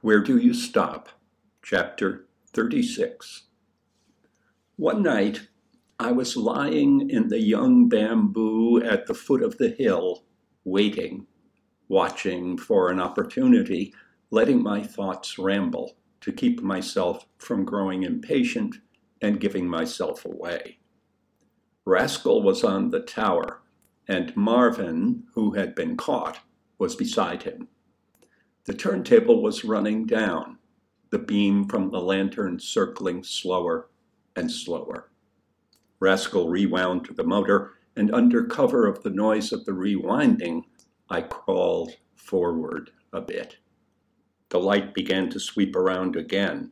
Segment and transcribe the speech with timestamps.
[0.00, 1.08] Where Do You Stop?
[1.60, 3.48] Chapter 36.
[4.76, 5.48] One night,
[5.98, 10.22] I was lying in the young bamboo at the foot of the hill,
[10.62, 11.26] waiting,
[11.88, 13.92] watching for an opportunity,
[14.30, 18.76] letting my thoughts ramble to keep myself from growing impatient
[19.20, 20.78] and giving myself away.
[21.84, 23.62] Rascal was on the tower,
[24.06, 26.38] and Marvin, who had been caught,
[26.78, 27.66] was beside him.
[28.68, 30.58] The turntable was running down,
[31.08, 33.88] the beam from the lantern circling slower
[34.36, 35.10] and slower.
[36.00, 40.64] Rascal rewound to the motor, and under cover of the noise of the rewinding,
[41.08, 43.56] I crawled forward a bit.
[44.50, 46.70] The light began to sweep around again.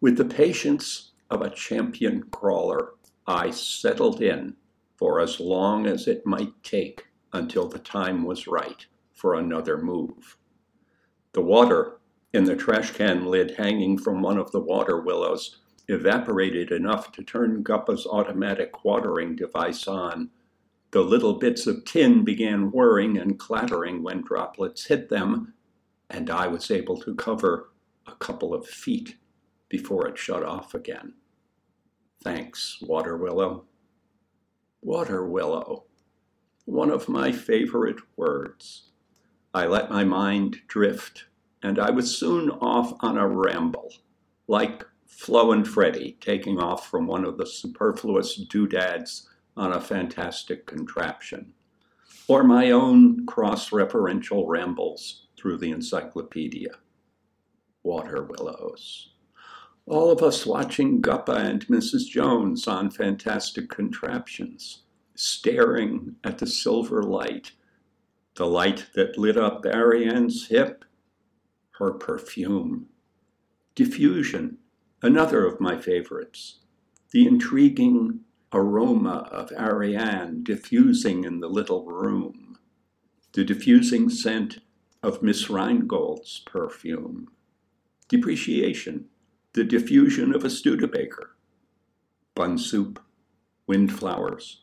[0.00, 2.94] With the patience of a champion crawler,
[3.26, 4.54] I settled in
[4.94, 10.36] for as long as it might take until the time was right for another move.
[11.32, 12.00] The water
[12.32, 17.22] in the trash can lid hanging from one of the water willows evaporated enough to
[17.22, 20.30] turn Guppa's automatic watering device on.
[20.90, 25.54] The little bits of tin began whirring and clattering when droplets hit them,
[26.10, 27.70] and I was able to cover
[28.06, 29.16] a couple of feet
[29.68, 31.14] before it shut off again.
[32.22, 33.64] Thanks, Water Willow.
[34.82, 35.84] Water Willow,
[36.64, 38.87] one of my favorite words.
[39.58, 41.24] I let my mind drift,
[41.64, 43.92] and I was soon off on a ramble,
[44.46, 50.64] like Flo and Freddie taking off from one of the superfluous doodads on a fantastic
[50.64, 51.54] contraption,
[52.28, 56.70] or my own cross referential rambles through the encyclopedia.
[57.82, 59.10] Water willows.
[59.86, 62.06] All of us watching Guppa and Mrs.
[62.08, 64.84] Jones on fantastic contraptions,
[65.16, 67.50] staring at the silver light
[68.38, 70.84] the light that lit up Ariane's hip,
[71.72, 72.86] her perfume.
[73.74, 74.58] Diffusion,
[75.02, 76.60] another of my favorites.
[77.10, 78.20] The intriguing
[78.52, 82.56] aroma of Ariane diffusing in the little room.
[83.32, 84.60] The diffusing scent
[85.02, 87.28] of Miss Rheingold's perfume.
[88.08, 89.06] Depreciation,
[89.52, 91.34] the diffusion of a Studebaker.
[92.36, 93.00] Bun soup,
[93.66, 94.62] windflowers,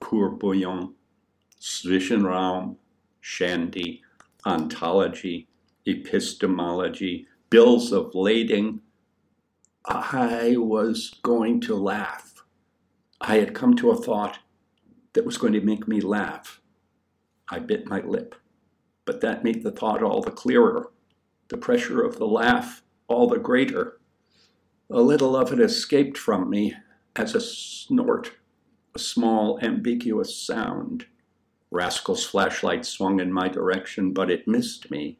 [0.00, 0.94] court bouillon,
[1.60, 2.76] Zwischenraum,
[3.20, 4.02] shandy,
[4.44, 5.48] ontology,
[5.86, 8.80] epistemology, bills of lading.
[9.84, 12.44] I was going to laugh.
[13.20, 14.38] I had come to a thought
[15.12, 16.60] that was going to make me laugh.
[17.48, 18.34] I bit my lip,
[19.04, 20.90] but that made the thought all the clearer,
[21.48, 23.98] the pressure of the laugh all the greater.
[24.88, 26.74] A little of it escaped from me
[27.16, 28.32] as a snort,
[28.94, 31.06] a small ambiguous sound.
[31.70, 35.18] Rascal's flashlight swung in my direction, but it missed me,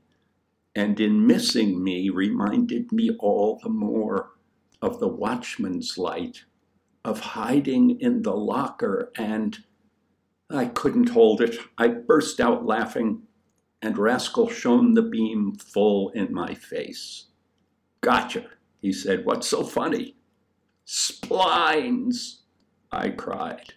[0.75, 4.31] and in missing me reminded me all the more
[4.83, 6.45] of the watchman's light,
[7.05, 9.59] of hiding in the locker, and
[10.51, 11.57] I couldn't hold it.
[11.79, 13.23] I burst out laughing,
[13.81, 17.27] and Rascal shone the beam full in my face.
[18.01, 18.47] Gotcha,
[18.81, 19.25] he said.
[19.25, 20.17] What's so funny?
[20.87, 22.39] Splines,
[22.91, 23.75] I cried.